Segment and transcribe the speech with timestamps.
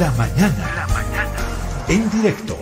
[0.00, 0.74] La mañana.
[0.74, 1.86] La mañana.
[1.88, 2.56] En directo.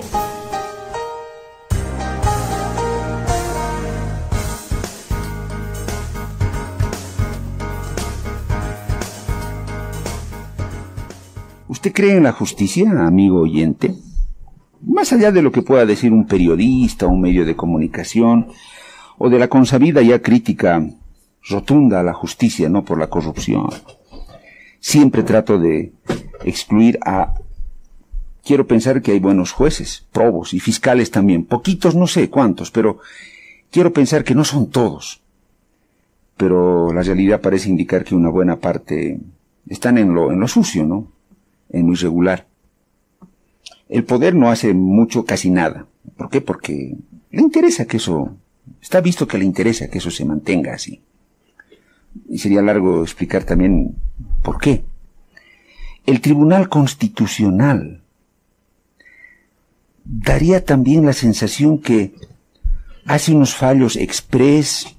[11.69, 13.95] ¿Usted cree en la justicia, amigo oyente?
[14.83, 18.49] Más allá de lo que pueda decir un periodista, un medio de comunicación,
[19.17, 20.87] o de la consabida ya crítica
[21.49, 23.71] rotunda a la justicia, no por la corrupción.
[24.81, 25.95] Siempre trato de
[26.45, 27.35] excluir a...
[28.45, 31.45] Quiero pensar que hay buenos jueces, probos y fiscales también.
[31.45, 32.99] Poquitos, no sé cuántos, pero
[33.71, 35.21] quiero pensar que no son todos.
[36.37, 39.21] Pero la realidad parece indicar que una buena parte
[39.69, 41.07] están en lo, en lo sucio, ¿no?
[41.71, 42.47] En lo irregular.
[43.89, 45.87] El poder no hace mucho, casi nada.
[46.17, 46.41] ¿Por qué?
[46.41, 46.97] Porque
[47.31, 48.37] le interesa que eso,
[48.81, 51.01] está visto que le interesa que eso se mantenga así.
[52.29, 53.95] Y sería largo explicar también
[54.43, 54.83] por qué.
[56.07, 58.03] El Tribunal Constitucional
[60.05, 62.15] daría también la sensación que
[63.07, 64.95] hace unos fallos express,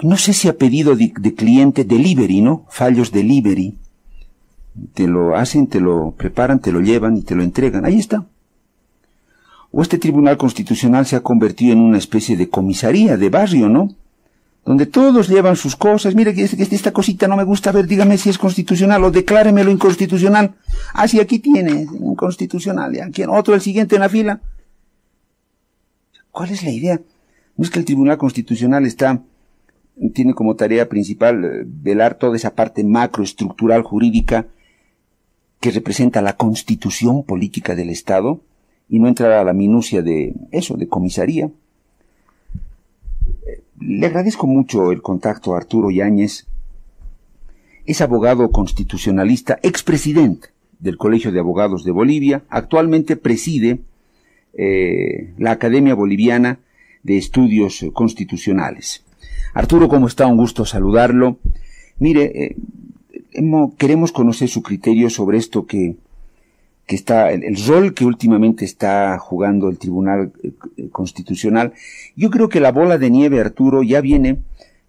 [0.00, 2.66] no sé si ha pedido de, de cliente delivery, ¿no?
[2.68, 3.78] Fallos delivery
[4.92, 7.84] te lo hacen, te lo preparan, te lo llevan y te lo entregan.
[7.84, 8.26] Ahí está.
[9.70, 13.94] O este Tribunal Constitucional se ha convertido en una especie de comisaría de barrio, ¿no?
[14.64, 16.14] Donde todos llevan sus cosas.
[16.14, 17.70] Mire que esta cosita no me gusta.
[17.70, 20.54] Ver, dígame si es constitucional o decláremelo inconstitucional.
[20.94, 22.94] Ah, sí, aquí tiene, inconstitucional.
[22.94, 23.10] ¿ya?
[23.10, 23.28] ¿Quién?
[23.28, 24.40] Otro, el siguiente en la fila.
[26.30, 27.00] ¿Cuál es la idea?
[27.56, 29.22] No es que el Tribunal Constitucional está,
[30.12, 34.46] tiene como tarea principal eh, velar toda esa parte macroestructural jurídica
[35.60, 38.40] que representa la constitución política del Estado
[38.88, 41.50] y no entrar a la minucia de eso, de comisaría.
[43.80, 46.46] Le agradezco mucho el contacto a Arturo Yáñez.
[47.86, 52.44] Es abogado constitucionalista, expresidente del Colegio de Abogados de Bolivia.
[52.48, 53.80] Actualmente preside
[54.54, 56.60] eh, la Academia Boliviana
[57.02, 59.04] de Estudios Constitucionales.
[59.52, 60.26] Arturo, ¿cómo está?
[60.26, 61.38] Un gusto saludarlo.
[61.98, 62.56] Mire, eh,
[63.76, 65.96] queremos conocer su criterio sobre esto que,
[66.86, 70.52] que está, el, rol que últimamente está jugando el Tribunal eh,
[70.90, 71.72] Constitucional.
[72.14, 74.38] Yo creo que la bola de nieve, Arturo, ya viene,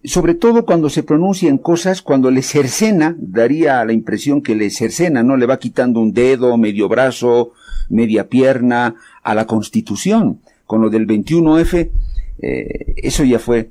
[0.04, 4.70] sobre todo cuando se pronuncia en cosas, cuando le cercena, daría la impresión que le
[4.70, 5.38] cercena, ¿no?
[5.38, 7.54] Le va quitando un dedo, medio brazo,
[7.90, 10.42] media pierna a la Constitución.
[10.66, 11.92] Con lo del 21F,
[12.40, 13.70] eh, eso ya fue,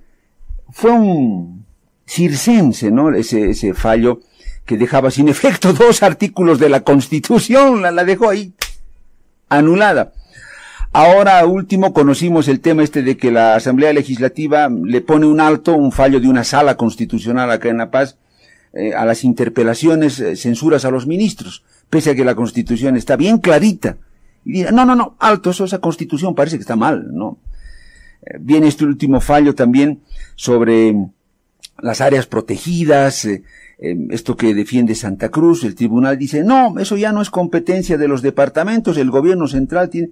[0.70, 1.64] fue un
[2.06, 3.14] circense, ¿no?
[3.14, 4.20] Ese, ese fallo
[4.64, 8.52] que dejaba sin efecto dos artículos de la Constitución, la, la dejó ahí
[9.48, 10.12] anulada.
[10.92, 15.74] Ahora último conocimos el tema este de que la Asamblea Legislativa le pone un alto,
[15.74, 18.16] un fallo de una sala constitucional acá en La Paz,
[18.72, 23.16] eh, a las interpelaciones, eh, censuras a los ministros, pese a que la Constitución está
[23.16, 23.96] bien clarita.
[24.44, 27.38] Y dirá, no, no, no, alto, eso, esa Constitución parece que está mal, ¿no?
[28.22, 30.00] Eh, viene este último fallo también
[30.36, 30.94] sobre
[31.80, 33.26] las áreas protegidas,
[33.78, 37.98] Em, esto que defiende Santa Cruz, el tribunal dice, no, eso ya no es competencia
[37.98, 40.10] de los departamentos, el gobierno central tiene...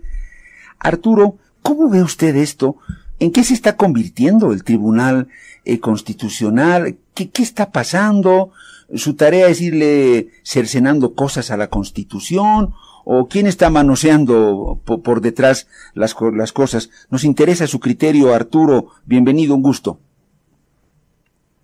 [0.79, 2.77] Arturo, ¿cómo ve usted esto?
[3.21, 5.29] ¿En qué se está convirtiendo el tribunal
[5.65, 6.97] eh, constitucional?
[7.15, 8.51] ¿Qué, ¿Qué está pasando?
[8.95, 12.75] ¿Su tarea es irle cercenando cosas a la constitución?
[13.05, 16.91] ¿O quién está manoseando por, por detrás las, las cosas?
[17.11, 18.89] Nos interesa su criterio, Arturo.
[19.07, 20.01] Bienvenido, un gusto.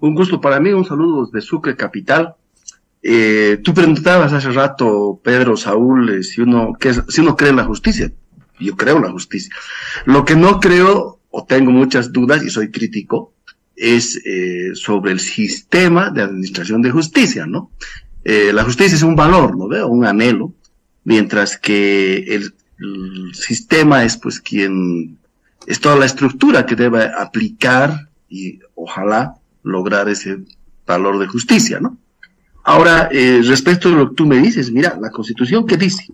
[0.00, 2.34] Un gusto para mí, un saludo desde Sucre Capital.
[3.02, 7.56] Eh, tú preguntabas hace rato, Pedro, Saúl, eh, si, uno, que, si uno cree en
[7.56, 8.12] la justicia.
[8.60, 9.52] Yo creo en la justicia.
[10.04, 13.34] Lo que no creo, o tengo muchas dudas y soy crítico,
[13.76, 17.70] es eh, sobre el sistema de administración de justicia, ¿no?
[18.24, 19.86] Eh, la justicia es un valor, ¿no veo?
[19.86, 20.52] Un anhelo,
[21.04, 25.18] mientras que el, el sistema es pues quien,
[25.66, 29.34] es toda la estructura que debe aplicar y ojalá
[29.68, 30.38] lograr ese
[30.86, 31.98] valor de justicia, ¿no?
[32.64, 36.06] Ahora, eh, respecto a lo que tú me dices, mira, la Constitución, ¿qué dice?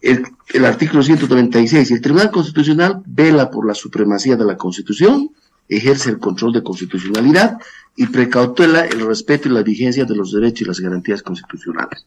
[0.00, 5.30] El, el, artículo 136, el Tribunal Constitucional vela por la supremacía de la Constitución,
[5.68, 7.58] ejerce el control de constitucionalidad
[7.96, 12.06] y precautela el respeto y la vigencia de los derechos y las garantías constitucionales.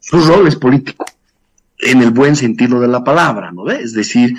[0.00, 1.04] Su rol es político,
[1.78, 3.70] en el buen sentido de la palabra, ¿no?
[3.70, 4.34] Es decir,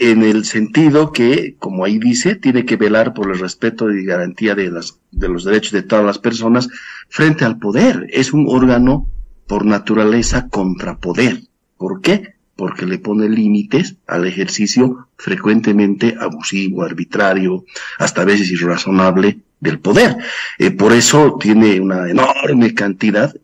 [0.00, 4.54] en el sentido que, como ahí dice, tiene que velar por el respeto y garantía
[4.54, 6.68] de, las, de los derechos de todas las personas
[7.08, 8.06] frente al poder.
[8.10, 9.08] Es un órgano
[9.46, 11.42] por naturaleza contrapoder.
[11.76, 12.34] ¿Por qué?
[12.54, 17.64] Porque le pone límites al ejercicio frecuentemente abusivo, arbitrario,
[17.98, 20.16] hasta a veces irrazonable del poder.
[20.58, 23.34] Eh, por eso tiene una enorme cantidad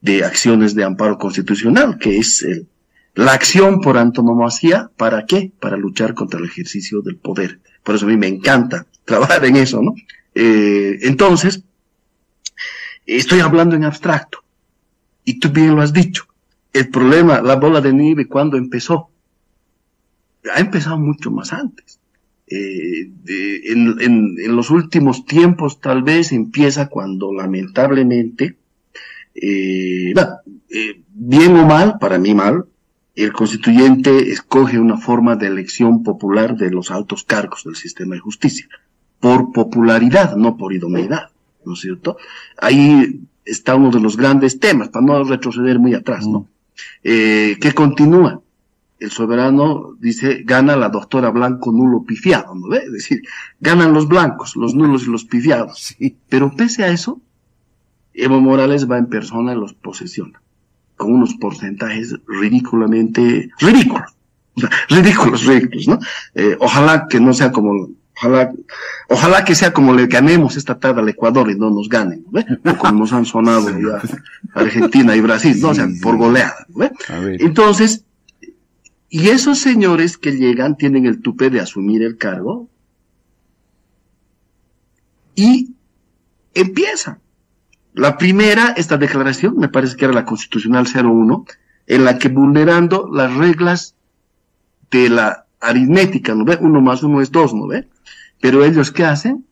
[0.00, 2.42] de acciones de amparo constitucional, que es
[3.18, 5.50] la acción por antonomasia, ¿para qué?
[5.58, 7.58] Para luchar contra el ejercicio del poder.
[7.82, 9.96] Por eso a mí me encanta trabajar en eso, ¿no?
[10.36, 11.64] Eh, entonces,
[13.06, 14.44] estoy hablando en abstracto,
[15.24, 16.26] y tú bien lo has dicho.
[16.72, 19.10] El problema, la bola de nieve, ¿cuándo empezó?
[20.54, 21.98] Ha empezado mucho más antes.
[22.46, 23.10] Eh,
[23.64, 28.54] en, los últimos tiempos tal vez empieza cuando lamentablemente,
[29.34, 30.14] eh,
[30.70, 32.64] eh, bien o mal, para mí mal,
[33.24, 38.20] el constituyente escoge una forma de elección popular de los altos cargos del sistema de
[38.20, 38.68] justicia,
[39.20, 41.30] por popularidad, no por idoneidad,
[41.64, 42.16] ¿no es cierto?
[42.60, 46.48] Ahí está uno de los grandes temas, para no retroceder muy atrás, ¿no?
[47.02, 47.58] Mm.
[47.60, 48.40] que continúa
[48.98, 52.78] el soberano dice, gana la doctora blanco nulo pifiado, ¿no ve?
[52.78, 53.22] Es decir,
[53.60, 55.78] ganan los blancos, los nulos y los pifiados.
[55.78, 56.16] Sí.
[56.28, 57.20] Pero pese a eso,
[58.12, 60.42] Evo Morales va en persona y los posesiona,
[60.98, 64.14] con unos porcentajes ridículamente ridículos.
[64.90, 65.98] ridículos, ridículos, ¿no?
[66.34, 68.52] Eh, ojalá que no sea como, ojalá,
[69.08, 72.32] ojalá que sea como le ganemos esta tarde al Ecuador y no nos ganen, ¿no
[72.32, 72.76] ve?
[72.76, 74.02] como nos han sonado ya
[74.54, 75.68] Argentina y Brasil, ¿no?
[75.70, 76.90] O sea, por goleada, ¿no ve?
[77.38, 78.04] Entonces,
[79.08, 82.68] y esos señores que llegan tienen el tupe de asumir el cargo
[85.34, 85.70] y
[86.52, 87.20] empiezan.
[87.98, 91.44] La primera, esta declaración, me parece que era la Constitucional 01,
[91.88, 93.96] en la que vulnerando las reglas
[94.88, 96.56] de la aritmética, ¿no ve?
[96.60, 97.88] Uno más uno es dos, ¿no ve?
[98.40, 99.44] Pero ellos, ¿qué hacen?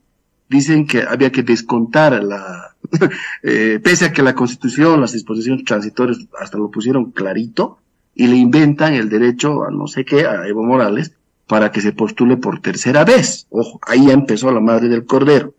[0.49, 2.77] Dicen que había que descontar la,
[3.43, 7.79] eh, pese a que la Constitución, las disposiciones transitorias hasta lo pusieron clarito,
[8.15, 11.17] y le inventan el derecho a no sé qué, a Evo Morales,
[11.49, 13.49] para que se postule por tercera vez.
[13.51, 15.53] Ojo, ahí ya empezó la madre del cordero.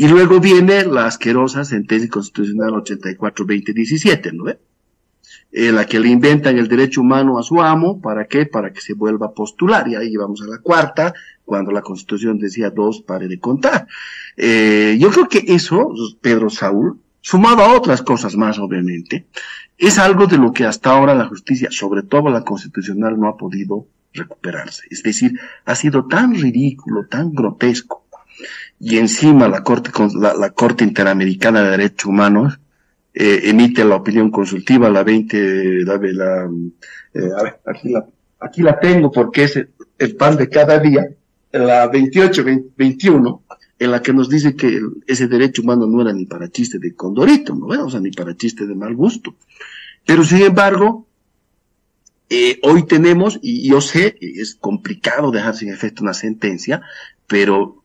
[0.00, 4.60] Y luego viene la asquerosa sentencia constitucional 84-2017, ¿no ve?
[5.50, 8.46] En la que le inventan el derecho humano a su amo, ¿para qué?
[8.46, 9.88] Para que se vuelva a postular.
[9.88, 11.14] Y ahí vamos a la cuarta,
[11.44, 13.88] cuando la constitución decía dos, pare de contar.
[14.36, 19.26] Eh, yo creo que eso, Pedro Saúl, sumado a otras cosas más, obviamente,
[19.78, 23.36] es algo de lo que hasta ahora la justicia, sobre todo la constitucional, no ha
[23.36, 24.86] podido recuperarse.
[24.90, 28.04] Es decir, ha sido tan ridículo, tan grotesco.
[28.80, 32.60] Y encima la Corte, la, Corte Interamericana de Derechos Humanos
[33.12, 36.50] eh, emite la opinión consultiva, la 20, la, la
[37.14, 38.06] eh, a ver, aquí la,
[38.38, 39.56] aquí la tengo porque es
[39.98, 41.08] el, pan de cada día,
[41.50, 42.44] la 28,
[42.76, 43.42] 21,
[43.80, 46.94] en la que nos dice que ese derecho humano no era ni para chiste de
[46.94, 47.66] condorito, ¿no?
[47.66, 49.34] O sea, ni para chiste de mal gusto.
[50.04, 51.06] Pero sin embargo,
[52.30, 56.82] eh, hoy tenemos, y yo sé, es complicado dejar sin efecto una sentencia,
[57.26, 57.77] pero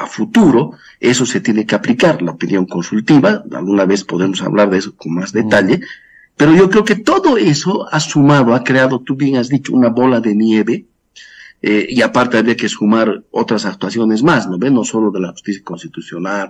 [0.00, 4.78] a futuro eso se tiene que aplicar, la opinión consultiva, alguna vez podemos hablar de
[4.78, 5.80] eso con más detalle,
[6.36, 9.88] pero yo creo que todo eso ha sumado, ha creado, tú bien has dicho, una
[9.88, 10.86] bola de nieve,
[11.62, 14.72] eh, y aparte había que sumar otras actuaciones más, ¿no ven?
[14.72, 16.48] No solo de la justicia constitucional,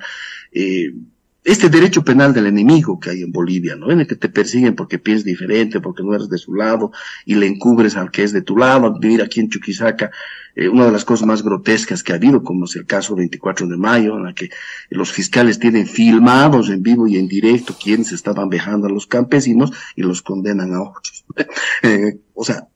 [0.52, 0.94] eh,
[1.43, 3.91] este derecho penal del enemigo que hay en Bolivia, ¿no?
[3.91, 6.93] En el que te persiguen porque piensas diferente, porque no eres de su lado,
[7.25, 8.99] y le encubres al que es de tu lado.
[8.99, 10.11] Vivir aquí en Chuquisaca,
[10.55, 13.67] eh, una de las cosas más grotescas que ha habido, como es el caso 24
[13.69, 14.51] de mayo, en la que
[14.91, 19.73] los fiscales tienen filmados en vivo y en directo quienes estaban vejando a los campesinos
[19.97, 21.25] y los condenan a otros.
[21.83, 22.69] Eh, o sea,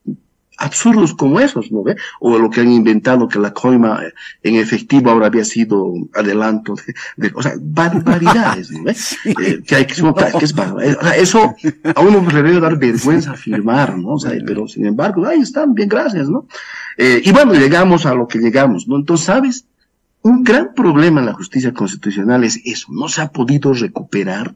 [0.56, 1.96] absurdos como esos, ¿no ve?
[2.20, 4.00] O lo que han inventado que la coima
[4.42, 6.74] en efectivo ahora había sido adelanto
[7.16, 8.94] de, o sea, barbaridades, ¿no ve?
[9.24, 11.54] Eh, que hay que, que es eh, eso
[11.94, 14.14] a uno le debe dar vergüenza afirmar, ¿no?
[14.14, 16.46] O sea, pero sin embargo, ahí están, bien, gracias, ¿no?
[16.96, 18.96] Eh, y bueno, llegamos a lo que llegamos, ¿no?
[18.96, 19.66] Entonces, ¿sabes?
[20.22, 24.54] Un gran problema en la justicia constitucional es eso, no se ha podido recuperar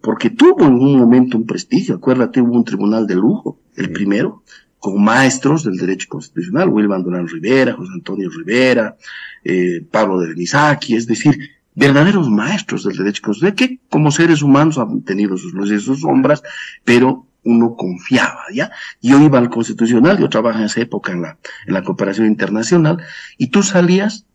[0.00, 4.42] porque tuvo en un momento un prestigio, acuérdate, hubo un tribunal de lujo, el primero,
[4.80, 8.96] con maestros del derecho constitucional, Wilman Durán Rivera, José Antonio Rivera,
[9.44, 11.38] eh, Pablo de Benizaki, es decir,
[11.74, 16.00] verdaderos maestros del derecho constitucional, que como seres humanos han tenido sus luces y sus
[16.00, 16.42] sombras,
[16.84, 18.70] pero uno confiaba, ¿ya?
[19.00, 23.02] Yo iba al constitucional, yo trabajaba en esa época en la, en la cooperación internacional,
[23.36, 24.26] y tú salías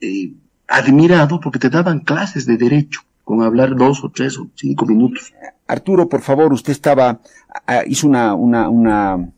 [0.00, 0.32] eh,
[0.68, 5.32] admirado porque te daban clases de derecho, con hablar dos o tres o cinco minutos.
[5.66, 7.20] Arturo, por favor, usted estaba,
[7.66, 9.30] ah, hizo una, una, una,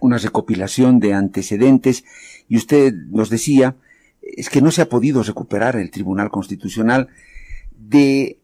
[0.00, 2.04] una recopilación de antecedentes
[2.48, 3.76] y usted nos decía,
[4.22, 7.08] es que no se ha podido recuperar el Tribunal Constitucional
[7.76, 8.38] de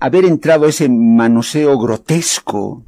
[0.00, 2.84] haber entrado ese manoseo grotesco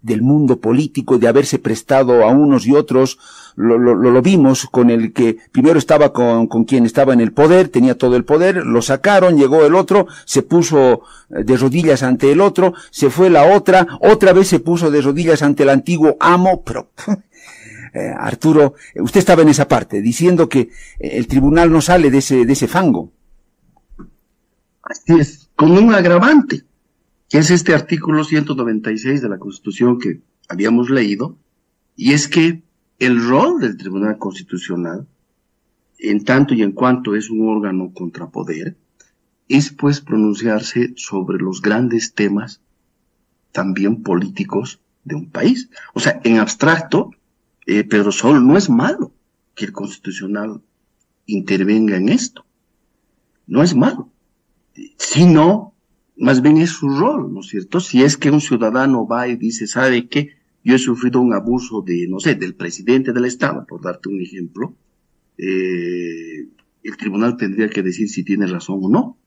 [0.00, 3.18] del mundo político, de haberse prestado a unos y otros,
[3.56, 7.32] lo, lo, lo vimos con el que primero estaba con, con, quien estaba en el
[7.32, 12.02] poder, tenía todo el poder, lo sacaron, llegó el otro, se puso eh, de rodillas
[12.02, 15.70] ante el otro, se fue la otra, otra vez se puso de rodillas ante el
[15.70, 16.90] antiguo amo, pero
[17.94, 22.46] eh, Arturo, usted estaba en esa parte, diciendo que el tribunal no sale de ese,
[22.46, 23.12] de ese fango.
[24.82, 26.64] Así es, con un agravante,
[27.28, 31.36] que es este artículo 196 de la Constitución que habíamos leído,
[31.96, 32.61] y es que
[33.02, 35.08] el rol del Tribunal Constitucional,
[35.98, 38.76] en tanto y en cuanto es un órgano contrapoder,
[39.48, 42.60] es pues pronunciarse sobre los grandes temas
[43.50, 45.68] también políticos de un país.
[45.94, 47.10] O sea, en abstracto,
[47.66, 49.12] eh, Pedro Sol, no es malo
[49.56, 50.62] que el constitucional
[51.26, 52.46] intervenga en esto.
[53.48, 54.10] No es malo.
[54.96, 55.74] Sino,
[56.16, 57.80] más bien es su rol, ¿no es cierto?
[57.80, 60.40] Si es que un ciudadano va y dice, ¿sabe qué?
[60.64, 64.20] Yo he sufrido un abuso de, no sé, del presidente del Estado, por darte un
[64.20, 64.74] ejemplo,
[65.38, 66.46] eh,
[66.82, 69.18] el tribunal tendría que decir si tiene razón o no.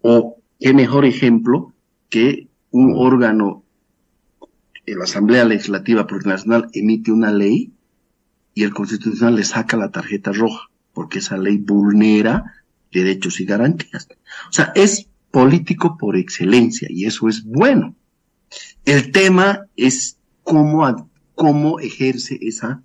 [0.00, 1.74] O qué mejor ejemplo
[2.08, 3.62] que un órgano
[4.86, 7.72] la Asamblea Legislativa Plurinacional emite una ley
[8.54, 14.08] y el Constitucional le saca la tarjeta roja, porque esa ley vulnera derechos y garantías.
[14.48, 17.94] O sea, es político por excelencia y eso es bueno.
[18.84, 22.82] El tema es cómo, cómo ejerce esa,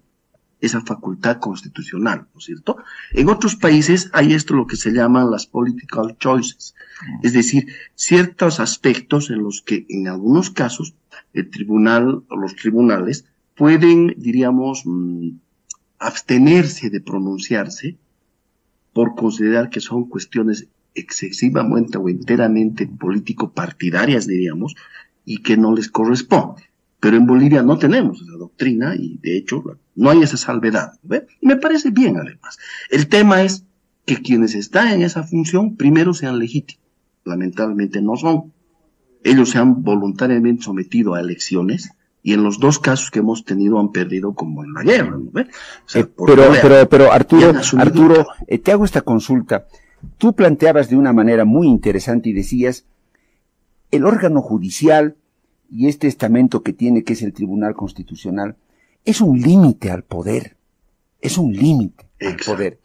[0.62, 2.78] esa facultad constitucional, ¿no es cierto?
[3.14, 6.76] En otros países hay esto lo que se llaman las political choices,
[7.24, 10.96] es decir, ciertos aspectos en los que en algunos casos
[11.34, 15.30] el tribunal o los tribunales pueden, diríamos, mm,
[16.00, 17.98] abstenerse de pronunciarse
[18.94, 24.76] por considerar que son cuestiones excesivamente o enteramente político-partidarias, diríamos,
[25.26, 26.64] y que no les corresponde.
[27.00, 29.63] Pero en Bolivia no tenemos esa doctrina y de hecho
[29.96, 30.94] no hay esa salvedad.
[31.42, 32.58] Me parece bien además.
[32.89, 33.66] El tema es
[34.06, 36.84] que quienes están en esa función primero sean legítimos.
[37.24, 38.54] Lamentablemente no son
[39.24, 41.92] ellos se han voluntariamente sometido a elecciones
[42.24, 45.18] y en los dos casos que hemos tenido han perdido como en la guerra.
[45.18, 45.30] ¿no?
[45.30, 45.44] O
[45.86, 49.68] sea, eh, pero, pero, pero, Arturo, Arturo, eh, te hago esta consulta.
[50.18, 52.86] Tú planteabas de una manera muy interesante y decías,
[53.92, 55.16] el órgano judicial
[55.69, 58.55] y este estamento que tiene, que es el Tribunal Constitucional,
[59.05, 60.55] es un límite al poder.
[61.21, 62.79] Es un límite al poder.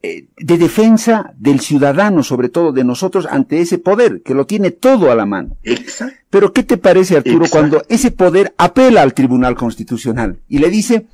[0.00, 4.70] Eh, de defensa del ciudadano, sobre todo de nosotros, ante ese poder, que lo tiene
[4.70, 5.56] todo a la mano.
[5.64, 6.14] Exacto.
[6.30, 11.06] Pero ¿qué te parece, Arturo, cuando ese poder apela al Tribunal Constitucional y le dice,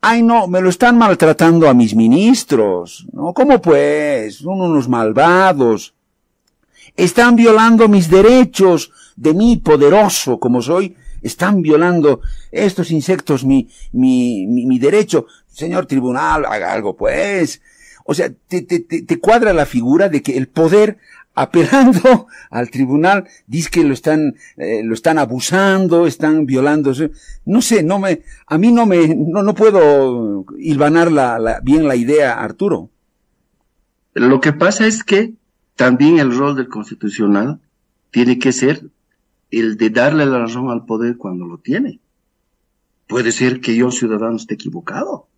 [0.00, 3.32] ay no, me lo están maltratando a mis ministros, ¿no?
[3.32, 4.36] ¿Cómo pues?
[4.36, 5.94] Son unos malvados.
[6.96, 14.46] Están violando mis derechos de mí, poderoso como soy, están violando estos insectos mi, mi,
[14.46, 15.26] mi, mi derecho.
[15.48, 17.60] Señor tribunal, haga algo pues
[18.04, 20.98] o sea, te, te, te, cuadra la figura de que el poder
[21.34, 26.92] apelando al tribunal dice que lo están eh, lo están abusando, están violando,
[27.46, 31.88] no sé, no me a mí no me no, no puedo hilvanar la, la, bien
[31.88, 32.90] la idea, Arturo.
[34.12, 35.32] Lo que pasa es que
[35.74, 37.60] también el rol del constitucional
[38.10, 38.82] tiene que ser
[39.52, 42.00] el de darle la razón al poder cuando lo tiene.
[43.06, 45.28] Puede ser que yo ciudadano esté equivocado.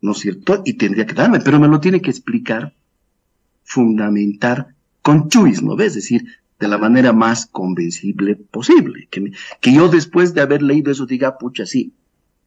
[0.00, 0.62] ¿no es cierto?
[0.64, 2.74] Y tendría que darme, pero me lo tiene que explicar,
[3.64, 5.88] fundamentar con chuis, ¿no ves?
[5.88, 6.24] Es decir,
[6.58, 9.08] de la manera más convencible posible.
[9.10, 9.32] Que,
[9.72, 11.92] yo después de haber leído eso diga, pucha, sí,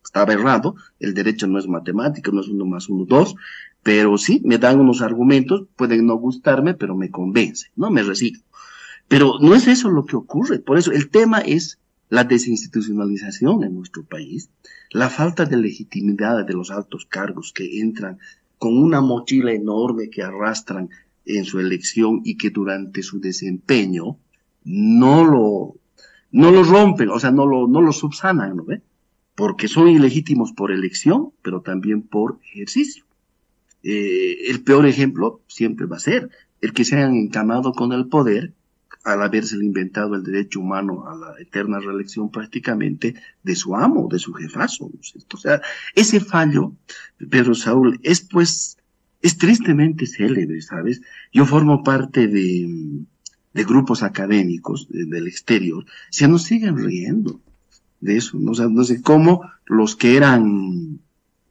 [0.03, 3.35] estaba errado, el derecho no es matemático, no es uno más uno, dos,
[3.81, 7.89] pero sí, me dan unos argumentos, pueden no gustarme, pero me convence, ¿no?
[7.89, 8.39] Me recibo.
[9.07, 11.79] Pero no es eso lo que ocurre, por eso el tema es
[12.09, 14.49] la desinstitucionalización en nuestro país,
[14.91, 18.19] la falta de legitimidad de los altos cargos que entran
[18.57, 20.89] con una mochila enorme que arrastran
[21.25, 24.17] en su elección y que durante su desempeño
[24.63, 25.75] no lo,
[26.31, 28.81] no lo rompen, o sea, no lo, no lo subsanan, ¿no ve?
[29.35, 33.05] Porque son ilegítimos por elección, pero también por ejercicio.
[33.81, 36.29] Eh, el peor ejemplo siempre va a ser
[36.61, 38.53] el que se hayan encamado con el poder
[39.03, 44.19] al haberse inventado el derecho humano a la eterna reelección prácticamente de su amo, de
[44.19, 44.89] su jefazo.
[45.33, 45.61] O sea,
[45.93, 46.73] ese fallo,
[47.29, 48.77] Pedro Saúl, es pues,
[49.21, 51.01] es tristemente célebre, ¿sabes?
[51.33, 53.05] Yo formo parte de,
[53.53, 57.41] de grupos académicos del exterior, se nos siguen riendo
[57.99, 58.51] de eso, ¿no?
[58.51, 60.99] O no sé cómo los que eran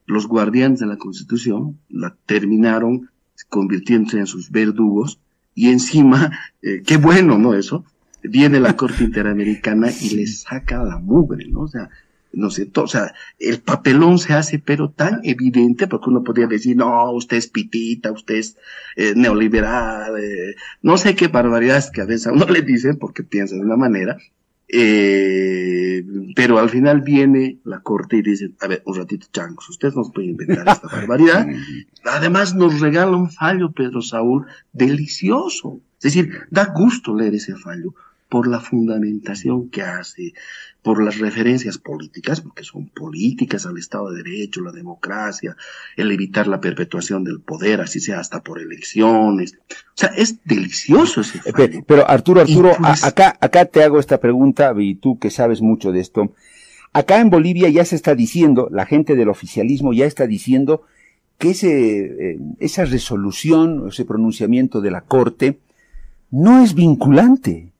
[0.05, 3.09] los guardianes de la Constitución la terminaron
[3.49, 5.19] convirtiéndose en sus verdugos
[5.55, 7.53] y encima, eh, qué bueno, ¿no?
[7.53, 7.85] Eso,
[8.23, 11.61] viene la Corte Interamericana y le saca la mugre, ¿no?
[11.61, 11.89] O sea,
[12.31, 12.83] ¿no es cierto?
[12.83, 17.37] O sea, el papelón se hace pero tan evidente porque uno podría decir, no, usted
[17.37, 18.57] es pitita, usted es
[18.95, 23.23] eh, neoliberal, eh, no sé qué barbaridades que a veces a uno le dicen porque
[23.23, 24.17] piensa de una manera,
[24.75, 26.03] eh,
[26.35, 30.11] pero al final viene la corte y dice, a ver, un ratito, changos, usted nos
[30.11, 31.47] puede inventar esta barbaridad.
[32.05, 35.79] Además nos regala un fallo, Pedro Saúl, delicioso.
[35.97, 37.93] Es decir, da gusto leer ese fallo
[38.33, 40.33] por la fundamentación que hace,
[40.81, 45.55] por las referencias políticas, porque son políticas al Estado de Derecho, la democracia,
[45.97, 49.59] el evitar la perpetuación del poder, así sea hasta por elecciones.
[49.69, 51.83] O sea, es delicioso ese fallo.
[51.85, 55.91] Pero, Arturo, Arturo, pues acá, acá te hago esta pregunta, y tú que sabes mucho
[55.91, 56.33] de esto.
[56.91, 60.81] Acá en Bolivia ya se está diciendo, la gente del oficialismo ya está diciendo
[61.37, 65.59] que ese, eh, esa resolución, ese pronunciamiento de la Corte,
[66.31, 67.72] no es vinculante.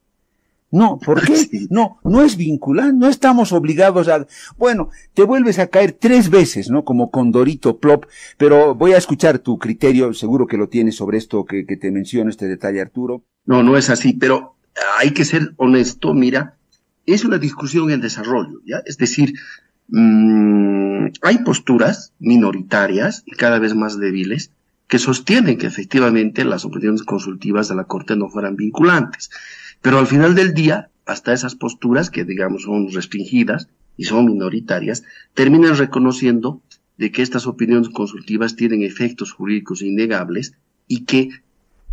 [0.73, 1.33] No, ¿por qué?
[1.69, 4.25] No, no es vinculante, no estamos obligados a,
[4.57, 6.83] bueno, te vuelves a caer tres veces, ¿no?
[6.83, 8.05] Como Condorito Plop,
[8.37, 12.31] pero voy a escuchar tu criterio, seguro que lo tienes sobre esto que, te menciono,
[12.31, 13.23] este detalle, Arturo.
[13.45, 14.55] No, no es así, pero
[14.97, 16.57] hay que ser honesto, mira,
[17.05, 18.81] es una discusión en desarrollo, ¿ya?
[18.85, 19.33] Es decir,
[19.89, 24.49] mmm, hay posturas minoritarias y cada vez más débiles
[24.87, 29.29] que sostienen que efectivamente las opiniones consultivas de la Corte no fueran vinculantes.
[29.83, 35.03] Pero al final del día, hasta esas posturas, que digamos son restringidas y son minoritarias,
[35.33, 36.61] terminan reconociendo
[36.97, 40.53] de que estas opiniones consultivas tienen efectos jurídicos innegables
[40.87, 41.29] y que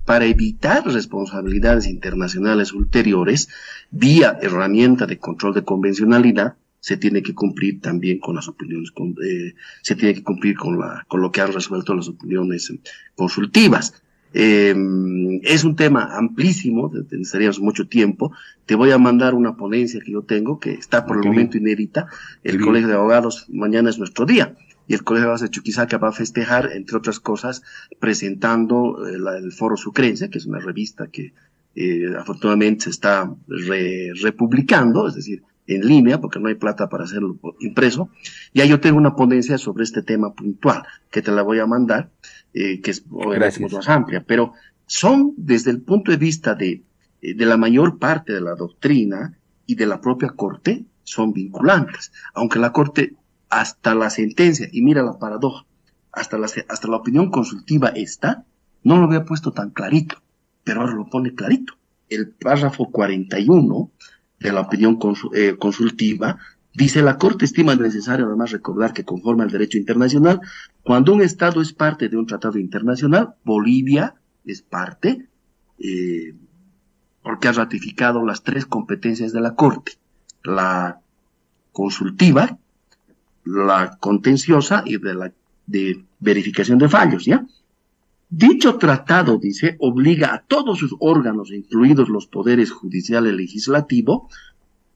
[0.05, 3.49] para evitar responsabilidades internacionales ulteriores,
[3.91, 8.93] vía herramienta de control de convencionalidad, se tiene que cumplir también con las opiniones,
[9.25, 12.73] eh, se tiene que cumplir con, la, con lo que han resuelto las opiniones
[13.17, 14.01] consultivas.
[14.33, 14.75] Eh,
[15.43, 18.33] es un tema amplísimo, necesitaríamos mucho tiempo.
[18.67, 22.07] Te voy a mandar una ponencia que yo tengo, que está por el momento inédita.
[22.45, 24.55] El Colegio de Abogados, mañana es nuestro día.
[24.87, 27.63] Y el Colegio de Abogados de Chuquisaca va a festejar, entre otras cosas,
[27.99, 31.33] presentando eh, el Foro Sucrense, que es una revista que
[31.77, 37.39] eh, afortunadamente se está republicando, es decir, en línea, porque no hay plata para hacerlo
[37.61, 38.11] impreso.
[38.53, 42.11] Ya yo tengo una ponencia sobre este tema puntual, que te la voy a mandar
[42.55, 44.55] eh, que es obviamente más amplia, pero
[44.87, 46.83] son desde el punto de vista de,
[47.23, 52.13] eh, de la mayor parte de la doctrina y de la propia Corte, son vinculantes,
[52.35, 53.15] aunque la Corte
[53.49, 55.65] hasta la sentencia, y mira la paradoja,
[56.13, 58.45] hasta la, hasta la opinión consultiva está,
[58.83, 60.23] no lo había puesto tan clarito,
[60.65, 61.75] pero ahora lo pone clarito.
[62.09, 63.91] El párrafo 41
[64.41, 64.99] de la opinión
[65.35, 66.39] eh, consultiva
[66.73, 70.41] Dice, la Corte estima necesario además recordar que conforme al derecho internacional,
[70.83, 75.29] cuando un Estado es parte de un tratado internacional, Bolivia es parte,
[75.79, 76.35] eh,
[77.23, 79.93] porque ha ratificado las tres competencias de la Corte,
[80.45, 81.01] la
[81.73, 82.59] consultiva,
[83.45, 85.33] la contenciosa y de la
[85.67, 87.47] de verificación de fallos, ¿ya?
[88.29, 94.29] Dicho tratado, dice, obliga a todos sus órganos, incluidos los poderes judicial y legislativo,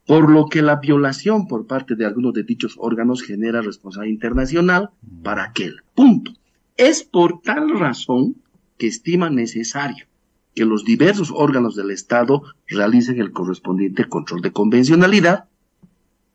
[0.07, 4.90] por lo que la violación por parte de algunos de dichos órganos genera responsabilidad internacional
[5.23, 5.77] para aquel.
[5.95, 6.33] Punto.
[6.77, 8.37] Es por tal razón
[8.77, 10.07] que estima necesario
[10.55, 15.49] que los diversos órganos del Estado realicen el correspondiente control de convencionalidad,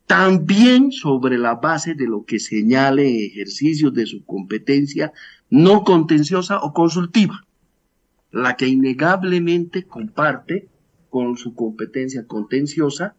[0.07, 5.13] también sobre la base de lo que señale ejercicio de su competencia
[5.49, 7.45] no contenciosa o consultiva,
[8.31, 10.67] la que innegablemente comparte
[11.09, 13.15] con su competencia contenciosa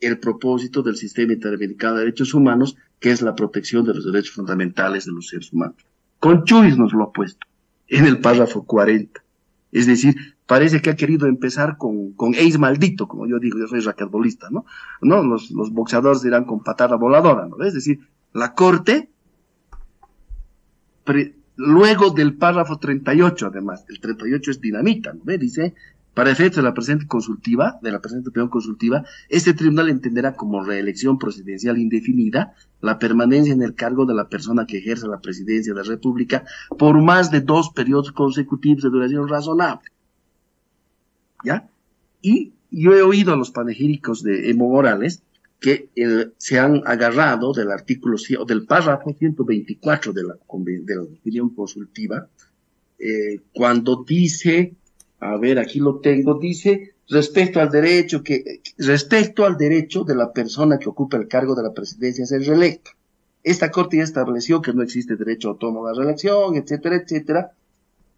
[0.00, 4.34] el propósito del sistema interamericano de derechos humanos, que es la protección de los derechos
[4.34, 5.76] fundamentales de los seres humanos.
[6.18, 7.46] Con Chuis nos lo ha puesto
[7.88, 9.22] en el párrafo 40.
[9.72, 10.14] Es decir,
[10.46, 14.48] parece que ha querido empezar con, con Ace maldito, como yo digo, yo soy raquetbolista,
[14.50, 14.64] ¿no?
[15.00, 15.22] ¿No?
[15.22, 17.62] Los, los boxeadores dirán con patada voladora, ¿no?
[17.64, 18.00] Es decir,
[18.32, 19.10] la Corte,
[21.56, 25.36] luego del párrafo 38, además, el 38 es dinamita, ¿no?
[25.36, 25.74] Dice,
[26.20, 30.62] para efectos de la presente consultiva, de la presente opinión consultiva, este tribunal entenderá como
[30.62, 32.52] reelección presidencial indefinida
[32.82, 36.44] la permanencia en el cargo de la persona que ejerce la presidencia de la República
[36.78, 39.88] por más de dos periodos consecutivos de duración razonable.
[41.42, 41.70] ¿Ya?
[42.20, 45.22] Y yo he oído a los panegíricos de Emo Morales
[45.58, 45.88] que
[46.36, 52.28] se han agarrado del artículo del párrafo 124 de la, de la opinión consultiva,
[52.98, 54.74] eh, cuando dice
[55.20, 60.32] a ver, aquí lo tengo, dice, respecto al derecho que, respecto al derecho de la
[60.32, 62.92] persona que ocupa el cargo de la presidencia a ser reelecta.
[63.42, 67.52] Esta corte ya estableció que no existe derecho autónomo a la reelección, etcétera, etcétera.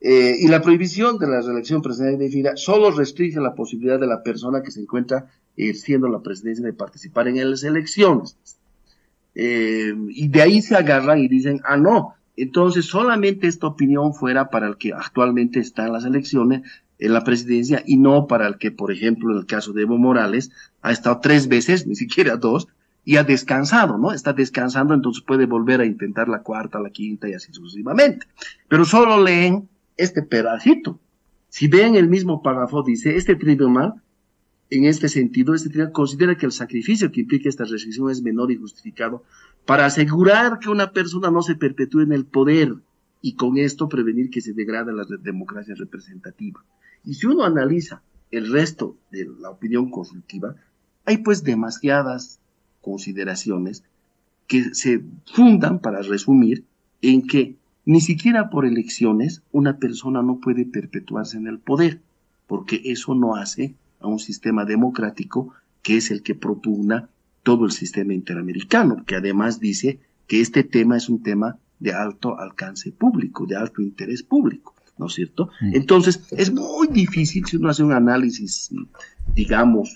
[0.00, 4.22] Eh, y la prohibición de la reelección presidencial indefinida solo restringe la posibilidad de la
[4.22, 8.36] persona que se encuentra ejerciendo la presidencia de participar en las elecciones.
[9.34, 14.50] eh, y de ahí se agarran y dicen, ah, no, entonces solamente esta opinión fuera
[14.50, 16.62] para el que actualmente está en las elecciones,
[17.02, 19.98] en la presidencia, y no para el que, por ejemplo, en el caso de Evo
[19.98, 22.68] Morales, ha estado tres veces, ni siquiera dos,
[23.04, 24.12] y ha descansado, ¿no?
[24.12, 28.26] Está descansando, entonces puede volver a intentar la cuarta, la quinta y así sucesivamente.
[28.68, 31.00] Pero solo leen este pedacito.
[31.48, 33.94] Si ven el mismo párrafo, dice, este tribunal,
[34.70, 38.52] en este sentido, este tribunal considera que el sacrificio que implica esta restricción es menor
[38.52, 39.24] y justificado
[39.66, 42.76] para asegurar que una persona no se perpetúe en el poder
[43.20, 46.64] y con esto prevenir que se degrade la democracia representativa.
[47.04, 50.56] Y si uno analiza el resto de la opinión consultiva,
[51.04, 52.38] hay pues demasiadas
[52.80, 53.84] consideraciones
[54.46, 56.64] que se fundan, para resumir,
[57.00, 62.00] en que ni siquiera por elecciones una persona no puede perpetuarse en el poder,
[62.46, 67.08] porque eso no hace a un sistema democrático que es el que propugna
[67.42, 72.38] todo el sistema interamericano, que además dice que este tema es un tema de alto
[72.38, 75.50] alcance público, de alto interés público, ¿no es cierto?
[75.60, 75.74] Mm.
[75.74, 78.70] Entonces, es muy difícil si uno hace un análisis,
[79.34, 79.94] digamos,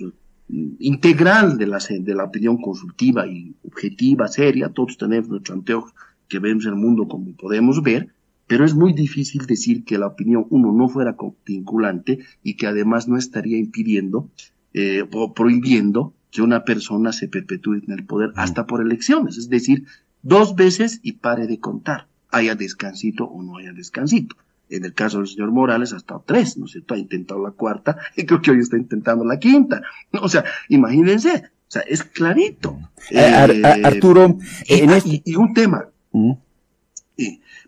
[0.48, 5.92] integral de la, de la opinión consultiva y objetiva, seria, todos tenemos nuestros anteojos
[6.28, 8.12] que vemos el mundo como podemos ver,
[8.46, 13.08] pero es muy difícil decir que la opinión, uno, no fuera vinculante y que además
[13.08, 14.30] no estaría impidiendo
[14.72, 18.34] eh, o prohibiendo que una persona se perpetúe en el poder mm.
[18.36, 19.86] hasta por elecciones, es decir,
[20.22, 24.36] dos veces y pare de contar, haya descansito o no haya descansito.
[24.68, 26.94] En el caso del señor Morales ha estado tres, ¿no es cierto?
[26.94, 29.82] Ha intentado la cuarta y creo que hoy está intentando la quinta.
[30.20, 32.78] O sea, imagínense, o sea, es clarito.
[33.10, 35.88] Eh, eh, Arturo, y, un tema.
[36.12, 36.32] Mm.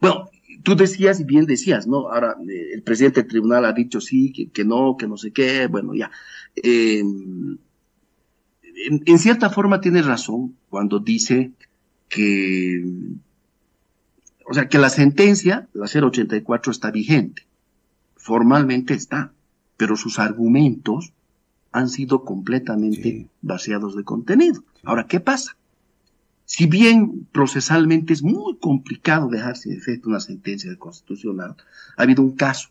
[0.01, 0.31] bueno,
[0.63, 2.09] tú decías y bien decías, ¿no?
[2.09, 5.67] Ahora, eh, el presidente del tribunal ha dicho sí, que, no, que no sé qué,
[5.67, 6.11] bueno, ya.
[6.63, 7.59] en,
[9.19, 11.53] cierta forma tiene razón cuando dice
[12.09, 12.85] que
[14.49, 17.47] o sea, que la sentencia, la 084, está vigente.
[18.17, 19.33] Formalmente está,
[19.77, 21.13] pero sus argumentos
[21.71, 24.65] han sido completamente vaciados de contenido.
[24.85, 25.57] Ahora, ¿qué pasa?
[26.47, 31.57] Si bien procesalmente es muy complicado dejar sin efecto una sentencia constitucional,
[31.97, 32.71] ha habido un caso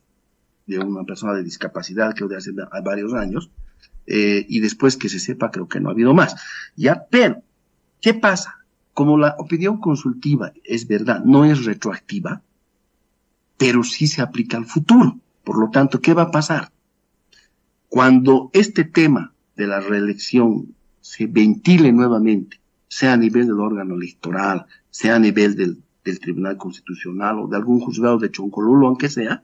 [0.65, 2.51] de una persona de discapacidad que de hace
[2.83, 3.51] varios años,
[4.07, 6.35] eh, y después que se sepa creo que no ha habido más.
[6.75, 7.43] Ya, pero,
[8.01, 8.65] ¿qué pasa?
[8.97, 12.41] Como la opinión consultiva es verdad, no es retroactiva,
[13.55, 15.19] pero sí se aplica al futuro.
[15.43, 16.71] Por lo tanto, ¿qué va a pasar?
[17.89, 24.65] Cuando este tema de la reelección se ventile nuevamente, sea a nivel del órgano electoral,
[24.89, 25.77] sea a nivel del,
[26.19, 29.43] Tribunal Constitucional o de algún juzgado de Choncolulo, aunque sea,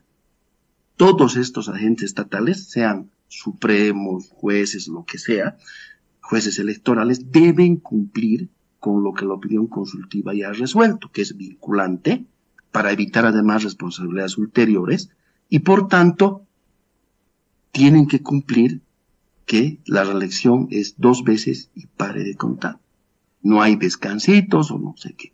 [0.97, 5.57] todos estos agentes estatales, sean supremos, jueces, lo que sea,
[6.21, 8.49] jueces electorales, deben cumplir
[8.83, 12.25] con lo que la opinión consultiva ya ha resuelto, que es vinculante,
[12.69, 15.09] para evitar además responsabilidades ulteriores,
[15.47, 16.45] y por tanto
[17.71, 18.81] tienen que cumplir
[19.45, 22.77] que la reelección es dos veces y pare de contar.
[23.41, 25.31] No hay descansitos o no sé qué.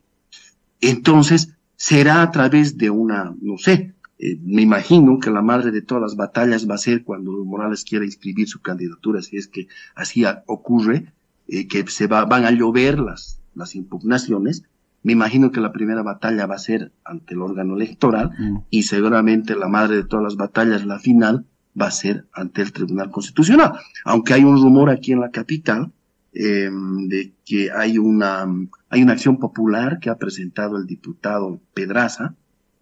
[0.79, 5.81] Entonces, será a través de una, no sé, eh, me imagino que la madre de
[5.81, 9.67] todas las batallas va a ser cuando Morales quiera inscribir su candidatura, si es que
[9.95, 11.11] así ocurre,
[11.47, 14.63] eh, que se van a llover las, las impugnaciones,
[15.03, 18.57] me imagino que la primera batalla va a ser ante el órgano electoral mm.
[18.69, 21.45] y seguramente la madre de todas las batallas, la final,
[21.79, 23.73] va a ser ante el Tribunal Constitucional.
[24.03, 25.91] Aunque hay un rumor aquí en la capital
[26.33, 28.45] em, de que hay una,
[28.89, 32.35] hay una acción popular que ha presentado el diputado Pedraza,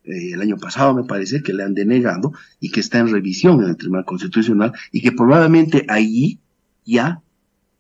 [0.04, 3.62] eh, el año pasado me parece que le han denegado y que está en revisión
[3.62, 6.40] en el Tribunal Constitucional y que probablemente allí
[6.86, 7.22] ya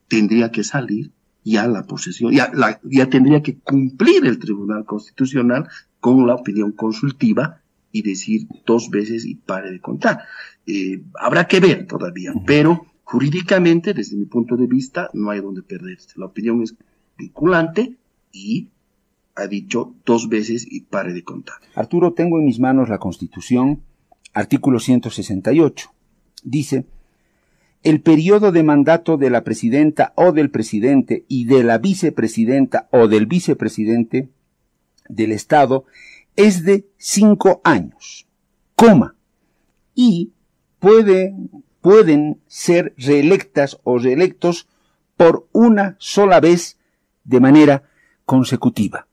[0.08, 1.12] tendría que salir
[1.52, 2.52] ya la posesión, ya,
[2.84, 5.68] ya tendría que cumplir el Tribunal Constitucional
[6.00, 10.20] con la opinión consultiva y decir dos veces y pare de contar.
[10.66, 15.64] Eh, habrá que ver todavía, pero jurídicamente, desde mi punto de vista, no hay donde
[15.64, 16.10] perderse.
[16.18, 16.76] La opinión es
[17.18, 17.96] vinculante
[18.32, 18.70] y
[19.36, 21.56] ha dicho dos veces y pare de contar.
[21.76, 23.84] Arturo, tengo en mis manos la Constitución,
[24.34, 25.90] artículo 168.
[26.44, 26.86] Dice,
[27.84, 33.08] el periodo de mandato de la presidenta o del presidente y de la vicepresidenta o
[33.08, 34.30] del vicepresidente
[35.08, 35.86] del Estado
[36.36, 38.28] es de cinco años,
[38.76, 39.16] coma,
[39.96, 40.32] y
[40.80, 41.36] puede,
[41.82, 44.68] pueden ser reelectas o reelectos
[45.16, 46.78] por una sola vez
[47.24, 47.84] de manera
[48.26, 49.08] consecutiva.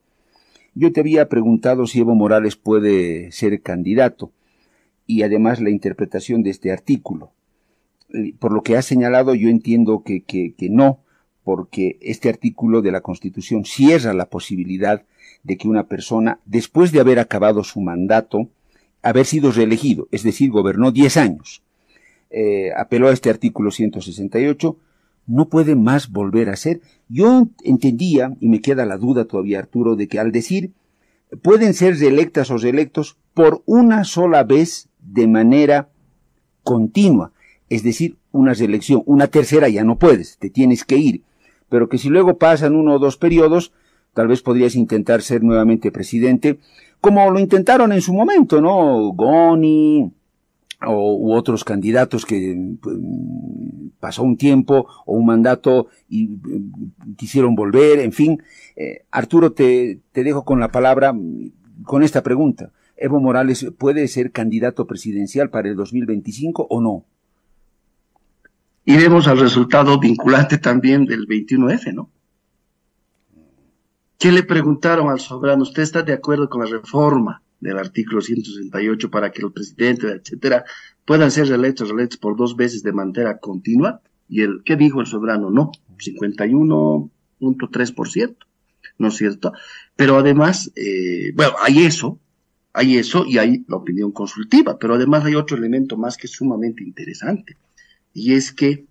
[0.75, 4.33] Yo te había preguntado si Evo Morales puede ser candidato
[5.07, 7.33] y además la interpretación de este artículo.
[8.15, 11.01] Eh, por lo que ha señalado, yo entiendo que, que, no,
[11.43, 15.03] porque este artículo de la Constitución cierra la posibilidad
[15.43, 18.49] de que una persona, después de haber acabado su mandato,
[19.03, 21.63] haber sido reelegido, es decir, gobernó 10 años,
[22.31, 24.79] eh, apeló a este artículo 168,
[25.27, 26.81] no puede más volver a ser.
[27.09, 30.73] Yo entendía, y me queda la duda todavía, Arturo, de que al decir
[31.43, 35.89] pueden ser reelectas o reelectos por una sola vez de manera
[36.63, 37.33] continua,
[37.69, 41.23] es decir, una reelección, una tercera ya no puedes, te tienes que ir,
[41.69, 43.73] pero que si luego pasan uno o dos periodos,
[44.13, 46.59] tal vez podrías intentar ser nuevamente presidente,
[47.01, 49.13] como lo intentaron en su momento, ¿no?
[49.13, 50.11] Goni,
[50.87, 52.97] o, u otros candidatos que pues,
[54.01, 58.43] pasó un tiempo o un mandato y mm, quisieron volver, en fin.
[58.77, 61.53] Eh, Arturo, te, te dejo con la palabra mm,
[61.85, 62.73] con esta pregunta.
[62.97, 67.05] ¿Evo Morales puede ser candidato presidencial para el 2025 o no?
[68.87, 72.11] Iremos al resultado vinculante también del 21F, ¿no?
[74.19, 75.63] ¿Qué le preguntaron al soberano?
[75.63, 80.65] ¿Usted está de acuerdo con la reforma del artículo 168 para que el presidente, etcétera,
[81.05, 84.03] puedan ser reelectos, reelectos por dos veces de manera continua?
[84.29, 85.51] ¿Y el qué dijo el soberano?
[85.51, 88.37] No, 51.3%,
[88.99, 89.53] ¿no es cierto?
[89.97, 92.19] Pero además, eh, bueno, hay eso,
[92.73, 96.33] hay eso y hay la opinión consultiva, pero además hay otro elemento más que es
[96.33, 97.57] sumamente interesante,
[98.15, 98.87] y es que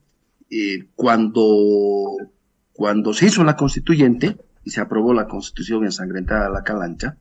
[0.49, 2.17] eh, cuando,
[2.73, 7.17] cuando se hizo la constituyente, y se aprobó la constitución ensangrentada a la calancha,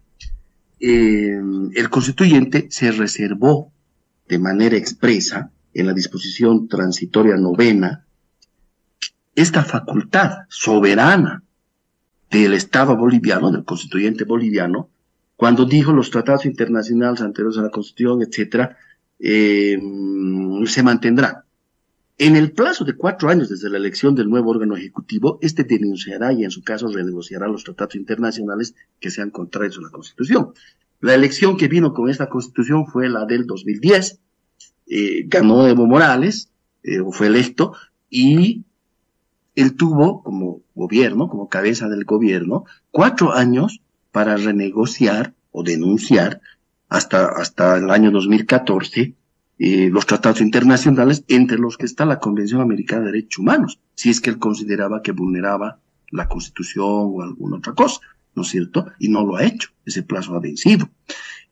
[0.79, 1.41] eh,
[1.75, 3.73] el constituyente se reservó
[4.29, 8.05] de manera expresa en la disposición transitoria novena
[9.35, 11.43] esta facultad soberana
[12.31, 14.89] del Estado boliviano, del constituyente boliviano,
[15.37, 18.77] cuando dijo los tratados internacionales anteriores a la Constitución, etcétera,
[19.19, 19.79] eh,
[20.67, 21.43] se mantendrán.
[22.19, 26.33] En el plazo de cuatro años desde la elección del nuevo órgano ejecutivo, este denunciará
[26.33, 30.53] y en su caso renegociará los tratados internacionales que sean contrarios a la Constitución.
[31.01, 34.21] La elección que vino con esta Constitución fue la del 2010,
[34.87, 36.51] eh, ganó Evo Morales,
[36.83, 37.75] eh, fue electo,
[38.09, 38.63] y
[39.55, 43.81] él tuvo como gobierno, como cabeza del gobierno, cuatro años
[44.13, 46.41] para renegociar o denunciar
[46.89, 49.15] hasta, hasta el año 2014
[49.65, 54.11] eh, los tratados internacionales, entre los que está la Convención Americana de Derechos Humanos, si
[54.11, 55.79] es que él consideraba que vulneraba
[56.11, 58.01] la Constitución o alguna otra cosa,
[58.35, 58.89] ¿no es cierto?
[58.99, 60.91] Y no lo ha hecho, ese plazo ha vencido.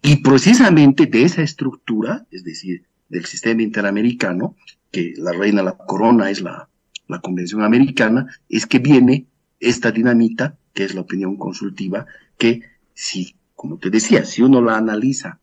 [0.02, 4.56] Y precisamente de esa estructura, es decir, del sistema interamericano,
[4.90, 6.68] que la reina la corona es la,
[7.06, 9.26] la Convención Americana, es que viene
[9.60, 14.78] esta dinamita, que es la opinión consultiva, que si, como te decía, si uno la
[14.78, 15.38] analiza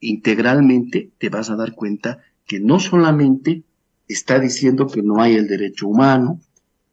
[0.00, 3.62] integralmente te vas a dar cuenta que no solamente
[4.08, 6.40] está diciendo que no hay el derecho humano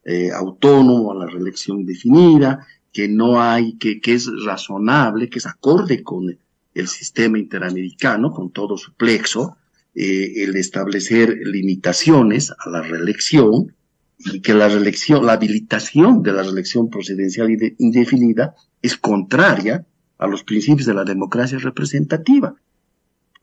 [0.04, 5.46] eh, autónomo a la reelección definida, que no hay, que, que es razonable, que es
[5.46, 6.36] acorde con
[6.74, 9.56] el sistema interamericano, con todo su plexo,
[9.94, 13.74] eh, el establecer limitaciones a la reelección
[14.18, 19.86] y que la reelección, la habilitación de la reelección presidencial indefinida es contraria
[20.18, 22.56] a los principios de la democracia representativa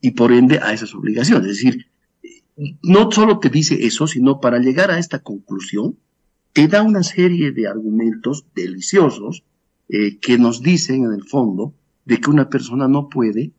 [0.02, 1.48] y por ende a esas obligaciones.
[1.48, 1.86] Es decir,
[2.82, 5.96] no solo te dice eso, sino para llegar a esta conclusión,
[6.52, 9.44] te da una serie de argumentos deliciosos
[9.88, 11.72] eh, que nos dicen en el fondo
[12.04, 13.52] de que una persona no puede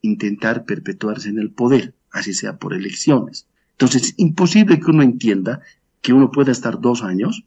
[0.00, 3.46] intentar perpetuarse en el poder, así sea por elecciones.
[3.72, 5.60] Entonces, es imposible que uno entienda
[6.00, 7.44] que uno pueda estar dos años,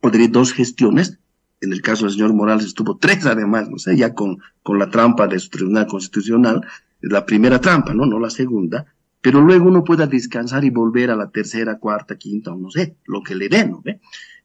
[0.00, 1.18] o dos gestiones,
[1.60, 4.90] en el caso del señor Morales estuvo tres además, no sé, ya con, con la
[4.90, 6.64] trampa de su tribunal constitucional,
[7.00, 8.06] la primera trampa, ¿no?
[8.06, 8.86] No la segunda,
[9.20, 12.96] pero luego uno pueda descansar y volver a la tercera, cuarta, quinta, o no sé,
[13.06, 13.82] lo que le den, ¿no?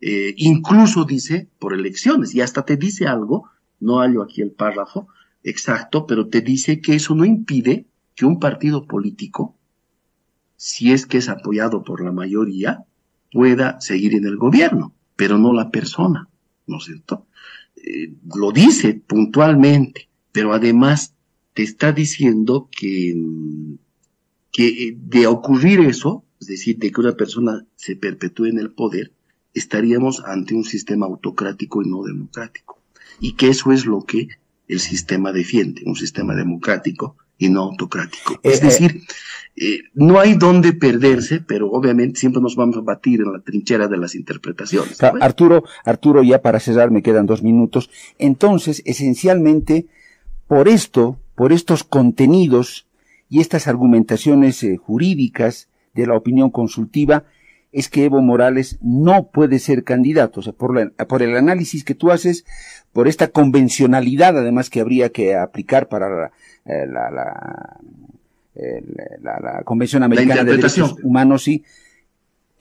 [0.02, 5.08] Eh, incluso dice por elecciones, y hasta te dice algo, no hallo aquí el párrafo
[5.44, 7.86] exacto, pero te dice que eso no impide
[8.16, 9.56] que un partido político,
[10.56, 12.86] si es que es apoyado por la mayoría,
[13.32, 16.30] pueda seguir en el gobierno, pero no la persona,
[16.68, 17.28] ¿no es cierto?
[17.76, 21.12] Eh, lo dice puntualmente, pero además
[21.54, 23.16] te está diciendo que,
[24.52, 28.72] que eh, de ocurrir eso, es decir, de que una persona se perpetúe en el
[28.72, 29.12] poder,
[29.54, 32.80] estaríamos ante un sistema autocrático y no democrático.
[33.20, 34.30] Y que eso es lo que
[34.68, 38.39] el sistema defiende, un sistema democrático y no autocrático.
[38.44, 39.02] es eh, decir,
[39.56, 43.88] eh, no hay dónde perderse, pero obviamente siempre nos vamos a batir en la trinchera
[43.88, 45.02] de las interpretaciones.
[45.04, 47.89] Arturo, Arturo, ya para cerrar me quedan dos minutos.
[48.18, 49.88] Entonces, esencialmente,
[50.48, 52.88] por esto, por estos contenidos
[53.30, 57.26] y estas argumentaciones eh, jurídicas de la opinión consultiva,
[57.72, 60.39] es que Evo Morales no puede ser candidato.
[60.39, 62.46] O sea, por, por el análisis que tú haces,
[62.91, 66.32] por esta convencionalidad además que habría que aplicar para la,
[66.65, 67.80] eh, la,
[69.39, 71.63] la, Convención Americana de Derechos Humanos, sí,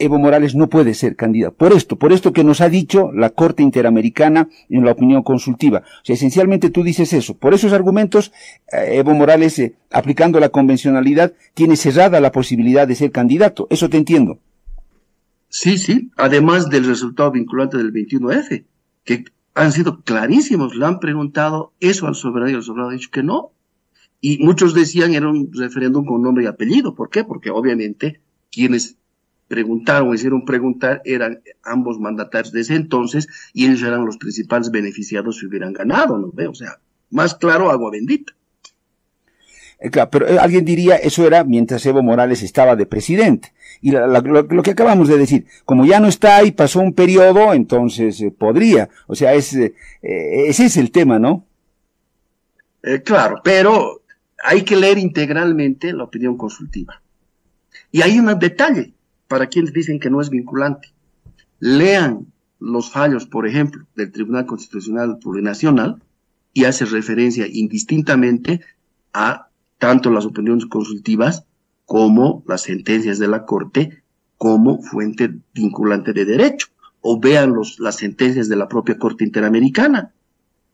[0.02, 1.54] Evo Morales no puede ser candidato.
[1.54, 5.84] Por esto, por esto que nos ha dicho la Corte Interamericana en la opinión consultiva.
[5.86, 7.36] O sea, esencialmente tú dices eso.
[7.36, 8.32] Por esos argumentos,
[8.72, 13.68] eh, Evo Morales, eh, aplicando la convencionalidad, tiene cerrada la posibilidad de ser candidato.
[13.70, 14.38] Eso te entiendo.
[15.48, 16.10] Sí, sí.
[16.16, 18.64] Además del resultado vinculante del 21F,
[19.04, 20.74] que han sido clarísimos.
[20.74, 23.52] Le han preguntado eso al soberano y el soberano ha dicho que no.
[24.20, 26.94] Y muchos decían era un referéndum con nombre y apellido.
[26.94, 27.22] ¿Por qué?
[27.22, 28.96] Porque obviamente quienes
[29.52, 34.70] preguntaron o hicieron preguntar eran ambos mandatarios de ese entonces y ellos eran los principales
[34.70, 36.46] beneficiados si hubieran ganado, ¿no ve?
[36.46, 36.78] O sea,
[37.10, 38.32] más claro, agua bendita.
[39.78, 43.52] Eh, claro, pero eh, alguien diría eso era mientras Evo Morales estaba de presidente.
[43.82, 48.22] Y lo, que acabamos de decir, como ya no está ahí, pasó un periodo, entonces
[48.22, 48.88] eh, podría.
[49.06, 51.44] O sea, es, ese es el tema, ¿no?
[53.04, 54.02] claro, pero
[54.42, 57.02] hay que leer integralmente la opinión consultiva.
[57.90, 58.94] Y hay un detalle
[59.32, 60.92] para quienes dicen que no es vinculante.
[61.58, 62.26] Lean
[62.58, 66.02] los fallos, por ejemplo, del Tribunal Constitucional Plurinacional
[66.52, 68.60] y hace referencia indistintamente
[69.14, 71.46] a tanto las opiniones consultivas
[71.86, 74.02] como las sentencias de la Corte
[74.36, 76.66] como fuente vinculante de derecho.
[77.00, 80.12] O vean las sentencias de la propia Corte Interamericana.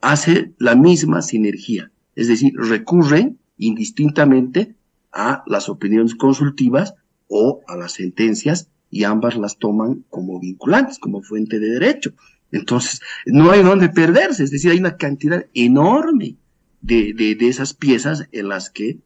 [0.00, 1.92] Hace la misma sinergia.
[2.16, 4.74] Es decir, recurren indistintamente
[5.12, 6.96] a las opiniones consultivas
[7.28, 12.14] o a las sentencias y ambas las toman como vinculantes, como fuente de derecho.
[12.50, 16.36] Entonces, no hay dónde perderse, es decir, hay una cantidad enorme
[16.80, 19.00] de, de, esas piezas en las que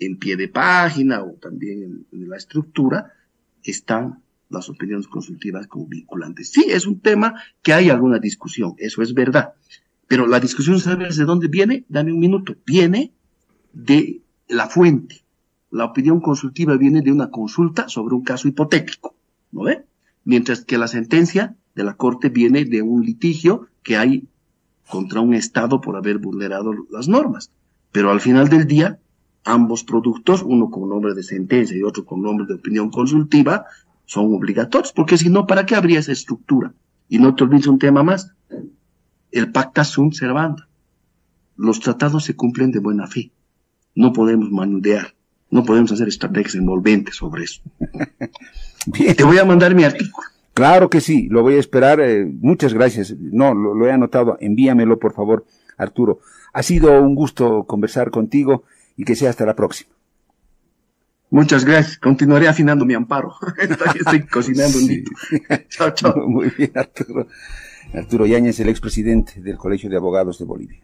[0.00, 3.12] en pie de página o también en, la estructura
[3.62, 6.50] están las opiniones consultivas como vinculantes.
[6.50, 9.54] Sí, es un tema que hay alguna discusión, eso es verdad.
[10.08, 11.84] Pero la discusión, ¿sabes de dónde viene?
[11.88, 12.56] Dame un minuto.
[12.66, 13.12] Viene
[13.72, 15.23] de la fuente
[15.74, 19.16] la opinión consultiva viene de una consulta sobre un caso hipotético,
[19.50, 19.84] ¿no ve?
[20.22, 24.28] Mientras que la sentencia de la Corte viene de un litigio que hay
[24.88, 27.50] contra un Estado por haber vulnerado las normas.
[27.90, 29.00] Pero al final del día,
[29.44, 33.64] ambos productos, uno con nombre de sentencia y otro con nombre de opinión consultiva,
[34.04, 36.72] son obligatorios, porque si no, ¿para qué habría esa estructura?
[37.08, 38.32] Y no te olvides un tema más,
[39.32, 40.68] el pacta sunt servanda.
[41.56, 43.32] Los tratados se cumplen de buena fe.
[43.96, 45.14] No podemos manudear.
[45.54, 47.62] No podemos hacer estrategias envolventes sobre eso.
[48.86, 49.14] Bien.
[49.14, 50.26] Te voy a mandar mi artículo.
[50.52, 52.00] Claro que sí, lo voy a esperar.
[52.00, 53.14] Eh, muchas gracias.
[53.16, 54.36] No, lo, he anotado.
[54.40, 55.46] Envíamelo, por favor,
[55.78, 56.18] Arturo.
[56.52, 58.64] Ha sido un gusto conversar contigo
[58.96, 59.92] y que sea hasta la próxima.
[61.30, 61.98] Muchas gracias.
[61.98, 63.36] Continuaré afinando mi amparo.
[63.94, 65.04] Estoy cocinando un día.
[65.68, 66.16] chao, chao.
[66.26, 67.28] Muy bien, Arturo.
[67.94, 70.80] Arturo Yáñez, el expresidente del Colegio de Abogados de Bolivia.